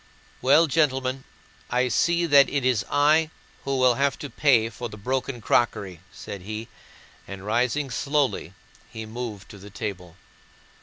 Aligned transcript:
"Well, 0.41 0.65
gentlemen, 0.65 1.25
I 1.69 1.87
see 1.87 2.25
that 2.25 2.49
it 2.49 2.65
is 2.65 2.83
I 2.89 3.29
who 3.65 3.77
will 3.77 3.93
have 3.93 4.17
to 4.17 4.31
pay 4.31 4.67
for 4.71 4.89
the 4.89 4.97
broken 4.97 5.41
crockery," 5.41 5.99
said 6.11 6.41
he, 6.41 6.69
and 7.27 7.45
rising 7.45 7.91
slowly 7.91 8.53
he 8.89 9.05
moved 9.05 9.49
to 9.49 9.59
the 9.59 9.69
table. 9.69 10.15